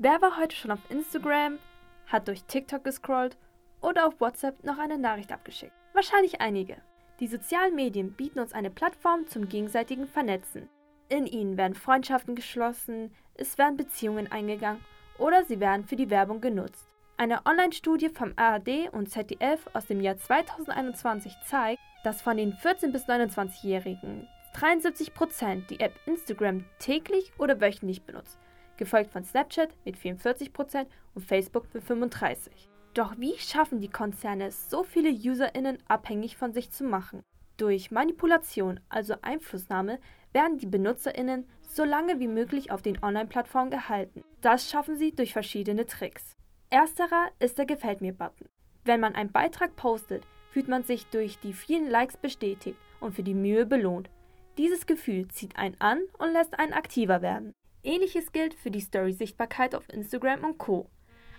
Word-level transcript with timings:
Wer 0.00 0.22
war 0.22 0.38
heute 0.38 0.54
schon 0.54 0.70
auf 0.70 0.78
Instagram, 0.90 1.58
hat 2.06 2.28
durch 2.28 2.44
TikTok 2.44 2.84
gescrollt 2.84 3.36
oder 3.80 4.06
auf 4.06 4.20
WhatsApp 4.20 4.62
noch 4.62 4.78
eine 4.78 4.96
Nachricht 4.96 5.32
abgeschickt? 5.32 5.72
Wahrscheinlich 5.92 6.40
einige. 6.40 6.76
Die 7.18 7.26
sozialen 7.26 7.74
Medien 7.74 8.12
bieten 8.12 8.38
uns 8.38 8.52
eine 8.52 8.70
Plattform 8.70 9.26
zum 9.26 9.48
gegenseitigen 9.48 10.06
Vernetzen. 10.06 10.68
In 11.08 11.26
ihnen 11.26 11.56
werden 11.56 11.74
Freundschaften 11.74 12.36
geschlossen, 12.36 13.12
es 13.34 13.58
werden 13.58 13.76
Beziehungen 13.76 14.30
eingegangen 14.30 14.84
oder 15.18 15.42
sie 15.42 15.58
werden 15.58 15.84
für 15.84 15.96
die 15.96 16.10
Werbung 16.10 16.40
genutzt. 16.40 16.86
Eine 17.16 17.44
Online-Studie 17.44 18.10
vom 18.10 18.34
ARD 18.36 18.92
und 18.92 19.10
ZDF 19.10 19.68
aus 19.72 19.86
dem 19.86 20.00
Jahr 20.00 20.16
2021 20.16 21.34
zeigt, 21.44 21.82
dass 22.04 22.22
von 22.22 22.36
den 22.36 22.52
14- 22.52 22.92
bis 22.92 23.08
29-Jährigen 23.08 24.28
73% 24.54 25.66
die 25.66 25.80
App 25.80 25.98
Instagram 26.06 26.64
täglich 26.78 27.32
oder 27.36 27.60
wöchentlich 27.60 28.04
benutzt 28.04 28.38
gefolgt 28.78 29.10
von 29.10 29.24
Snapchat 29.24 29.70
mit 29.84 29.96
44% 29.96 30.86
und 31.14 31.24
Facebook 31.26 31.66
mit 31.74 31.84
35%. 31.84 32.48
Doch 32.94 33.18
wie 33.18 33.36
schaffen 33.38 33.80
die 33.80 33.90
Konzerne 33.90 34.46
es, 34.46 34.70
so 34.70 34.82
viele 34.82 35.10
UserInnen 35.10 35.78
abhängig 35.86 36.36
von 36.36 36.52
sich 36.52 36.70
zu 36.70 36.84
machen? 36.84 37.22
Durch 37.58 37.90
Manipulation, 37.90 38.80
also 38.88 39.14
Einflussnahme, 39.20 39.98
werden 40.32 40.58
die 40.58 40.66
BenutzerInnen 40.66 41.46
so 41.60 41.84
lange 41.84 42.20
wie 42.20 42.28
möglich 42.28 42.70
auf 42.70 42.82
den 42.82 43.02
Online-Plattformen 43.02 43.70
gehalten. 43.70 44.22
Das 44.40 44.70
schaffen 44.70 44.96
sie 44.96 45.12
durch 45.12 45.32
verschiedene 45.32 45.86
Tricks. 45.86 46.34
Ersterer 46.70 47.28
ist 47.38 47.58
der 47.58 47.66
Gefällt 47.66 48.00
mir-Button. 48.00 48.46
Wenn 48.84 49.00
man 49.00 49.14
einen 49.14 49.32
Beitrag 49.32 49.76
postet, 49.76 50.26
fühlt 50.50 50.68
man 50.68 50.82
sich 50.82 51.06
durch 51.06 51.38
die 51.38 51.52
vielen 51.52 51.90
Likes 51.90 52.16
bestätigt 52.16 52.78
und 53.00 53.14
für 53.14 53.22
die 53.22 53.34
Mühe 53.34 53.66
belohnt. 53.66 54.08
Dieses 54.56 54.86
Gefühl 54.86 55.28
zieht 55.28 55.56
einen 55.56 55.80
an 55.80 56.00
und 56.18 56.32
lässt 56.32 56.58
einen 56.58 56.72
aktiver 56.72 57.22
werden. 57.22 57.52
Ähnliches 57.88 58.32
gilt 58.32 58.52
für 58.52 58.70
die 58.70 58.80
Story-Sichtbarkeit 58.80 59.74
auf 59.74 59.88
Instagram 59.90 60.44
und 60.44 60.58
Co. 60.58 60.90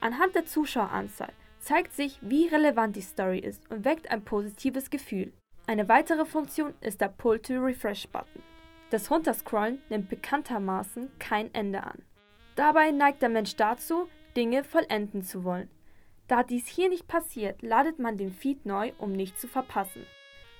Anhand 0.00 0.34
der 0.34 0.44
Zuschaueranzahl 0.44 1.32
zeigt 1.58 1.94
sich, 1.94 2.18
wie 2.20 2.48
relevant 2.48 2.96
die 2.96 3.00
Story 3.00 3.38
ist 3.38 3.70
und 3.70 3.86
weckt 3.86 4.10
ein 4.10 4.22
positives 4.22 4.90
Gefühl. 4.90 5.32
Eine 5.66 5.88
weitere 5.88 6.26
Funktion 6.26 6.74
ist 6.82 7.00
der 7.00 7.08
Pull-to-Refresh-Button. 7.08 8.42
Das 8.90 9.10
Runterscrollen 9.10 9.80
nimmt 9.88 10.10
bekanntermaßen 10.10 11.10
kein 11.18 11.52
Ende 11.54 11.82
an. 11.82 12.02
Dabei 12.56 12.90
neigt 12.90 13.22
der 13.22 13.30
Mensch 13.30 13.56
dazu, 13.56 14.06
Dinge 14.36 14.64
vollenden 14.64 15.22
zu 15.22 15.44
wollen. 15.44 15.70
Da 16.28 16.42
dies 16.42 16.66
hier 16.66 16.90
nicht 16.90 17.08
passiert, 17.08 17.62
ladet 17.62 17.98
man 17.98 18.18
den 18.18 18.32
Feed 18.32 18.66
neu, 18.66 18.92
um 18.98 19.12
nicht 19.12 19.40
zu 19.40 19.48
verpassen. 19.48 20.04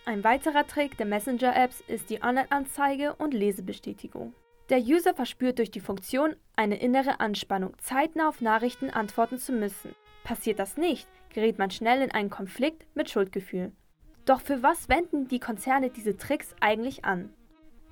Ein 0.07 0.25
weiterer 0.25 0.67
Trick 0.67 0.97
der 0.97 1.07
Messenger-Apps 1.07 1.83
ist 1.87 2.09
die 2.09 2.23
Online-Anzeige 2.23 3.15
und 3.17 3.35
Lesebestätigung. 3.35 4.33
Der 4.71 4.79
User 4.79 5.13
verspürt 5.13 5.59
durch 5.59 5.71
die 5.71 5.81
Funktion 5.81 6.37
eine 6.57 6.81
innere 6.81 7.21
Anspannung, 7.21 7.77
zeitnah 7.79 8.29
auf 8.29 8.41
Nachrichten 8.41 8.89
antworten 8.89 9.37
zu 9.37 9.53
müssen. 9.53 9.95
Passiert 10.25 10.59
das 10.59 10.79
nicht, 10.79 11.07
gerät 11.29 11.59
man 11.59 11.71
schnell 11.71 12.01
in 12.01 12.11
einen 12.11 12.31
Konflikt 12.31 12.87
mit 12.95 13.11
Schuldgefühlen. 13.11 13.77
Doch 14.25 14.41
für 14.41 14.63
was 14.63 14.89
wenden 14.89 15.29
die 15.29 15.39
Konzerne 15.39 15.91
diese 15.91 16.17
Tricks 16.17 16.55
eigentlich 16.61 17.05
an? 17.05 17.31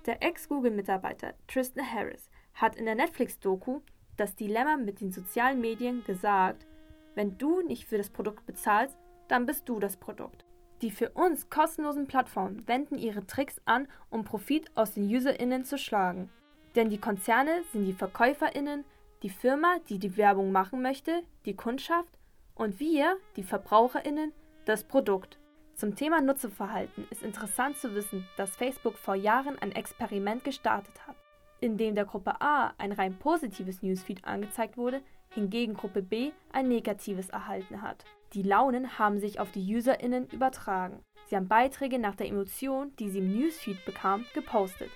Der 0.06 0.22
Ex-Google-Mitarbeiter 0.22 1.34
Tristan 1.46 1.84
Harris 1.84 2.30
hat 2.54 2.76
in 2.76 2.86
der 2.86 2.94
Netflix-Doku 2.94 3.80
Das 4.16 4.34
Dilemma 4.34 4.78
mit 4.78 5.02
den 5.02 5.12
sozialen 5.12 5.60
Medien 5.60 6.02
gesagt, 6.04 6.66
wenn 7.14 7.36
du 7.36 7.60
nicht 7.60 7.84
für 7.84 7.98
das 7.98 8.08
Produkt 8.08 8.46
bezahlst, 8.46 8.96
dann 9.28 9.44
bist 9.44 9.68
du 9.68 9.78
das 9.78 9.98
Produkt. 9.98 10.46
Die 10.80 10.90
für 10.90 11.10
uns 11.10 11.50
kostenlosen 11.50 12.06
Plattformen 12.06 12.66
wenden 12.66 12.96
ihre 12.96 13.26
Tricks 13.26 13.60
an, 13.66 13.88
um 14.08 14.24
Profit 14.24 14.74
aus 14.74 14.94
den 14.94 15.04
UserInnen 15.04 15.64
zu 15.64 15.76
schlagen. 15.76 16.30
Denn 16.74 16.90
die 16.90 16.98
Konzerne 16.98 17.62
sind 17.72 17.84
die 17.84 17.92
VerkäuferInnen, 17.92 18.84
die 19.22 19.30
Firma, 19.30 19.76
die 19.88 19.98
die 19.98 20.16
Werbung 20.16 20.52
machen 20.52 20.82
möchte, 20.82 21.22
die 21.44 21.54
Kundschaft 21.54 22.18
und 22.54 22.80
wir, 22.80 23.16
die 23.36 23.42
VerbraucherInnen, 23.42 24.32
das 24.64 24.84
Produkt. 24.84 25.38
Zum 25.74 25.96
Thema 25.96 26.20
Nutzerverhalten 26.20 27.06
ist 27.10 27.22
interessant 27.22 27.76
zu 27.76 27.94
wissen, 27.94 28.26
dass 28.36 28.56
Facebook 28.56 28.96
vor 28.96 29.14
Jahren 29.14 29.58
ein 29.58 29.72
Experiment 29.72 30.44
gestartet 30.44 31.06
hat, 31.06 31.16
in 31.60 31.76
dem 31.76 31.94
der 31.94 32.04
Gruppe 32.04 32.40
A 32.40 32.72
ein 32.78 32.92
rein 32.92 33.18
positives 33.18 33.82
Newsfeed 33.82 34.24
angezeigt 34.24 34.76
wurde, 34.76 35.02
hingegen 35.30 35.74
Gruppe 35.74 36.02
B 36.02 36.32
ein 36.52 36.68
negatives 36.68 37.30
erhalten 37.30 37.82
hat. 37.82 38.04
Die 38.34 38.42
Launen 38.42 38.98
haben 38.98 39.18
sich 39.18 39.40
auf 39.40 39.50
die 39.50 39.74
UserInnen 39.74 40.28
übertragen. 40.28 41.00
Sie 41.26 41.36
haben 41.36 41.48
Beiträge 41.48 41.98
nach 41.98 42.14
der 42.14 42.28
Emotion, 42.28 42.94
die 42.98 43.10
sie 43.10 43.18
im 43.18 43.32
Newsfeed 43.32 43.84
bekamen, 43.84 44.26
gepostet. 44.34 44.90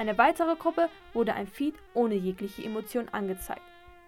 Eine 0.00 0.16
weitere 0.16 0.56
Gruppe 0.56 0.88
wurde 1.12 1.34
ein 1.34 1.46
Feed 1.46 1.74
ohne 1.92 2.14
jegliche 2.14 2.64
Emotion 2.64 3.10
angezeigt. 3.10 3.60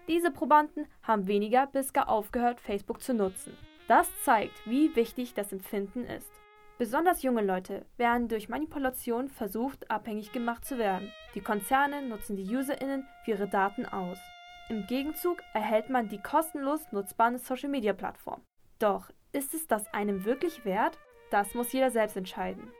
Diese 0.07 0.31
Probanden 0.31 0.87
haben 1.03 1.27
weniger 1.27 1.67
bis 1.67 1.93
gar 1.93 2.09
aufgehört, 2.09 2.59
Facebook 2.59 2.99
zu 2.99 3.13
nutzen. 3.13 3.55
Das 3.87 4.07
zeigt, 4.23 4.55
wie 4.65 4.95
wichtig 4.95 5.35
das 5.35 5.53
Empfinden 5.53 6.05
ist. 6.05 6.31
Besonders 6.79 7.21
junge 7.21 7.43
Leute 7.43 7.85
werden 7.97 8.27
durch 8.27 8.49
Manipulation 8.49 9.29
versucht, 9.29 9.91
abhängig 9.91 10.31
gemacht 10.31 10.65
zu 10.65 10.79
werden. 10.79 11.11
Die 11.35 11.41
Konzerne 11.41 12.01
nutzen 12.01 12.37
die 12.37 12.55
UserInnen 12.55 13.05
für 13.23 13.31
ihre 13.31 13.47
Daten 13.47 13.85
aus. 13.85 14.17
Im 14.69 14.87
Gegenzug 14.87 15.43
erhält 15.53 15.91
man 15.91 16.09
die 16.09 16.17
kostenlos 16.17 16.91
nutzbare 16.91 17.37
Social-Media-Plattform. 17.37 18.41
Doch 18.79 19.11
ist 19.31 19.53
es 19.53 19.67
das 19.67 19.93
einem 19.93 20.25
wirklich 20.25 20.65
wert? 20.65 20.97
Das 21.29 21.53
muss 21.53 21.71
jeder 21.71 21.91
selbst 21.91 22.17
entscheiden. 22.17 22.71